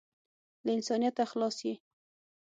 له 0.65 0.71
انسانیته 0.77 1.23
خلاص 1.31 1.57
یې. 1.67 1.73